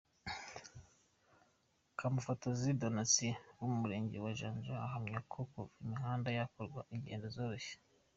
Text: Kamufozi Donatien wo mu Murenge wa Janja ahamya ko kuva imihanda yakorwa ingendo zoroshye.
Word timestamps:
Kamufozi 1.97 2.69
Donatien 2.81 3.35
wo 3.57 3.65
mu 3.71 3.77
Murenge 3.81 4.15
wa 4.25 4.31
Janja 4.39 4.73
ahamya 4.87 5.19
ko 5.31 5.39
kuva 5.51 5.69
imihanda 5.83 6.29
yakorwa 6.39 6.81
ingendo 6.95 7.27
zoroshye. 7.35 7.75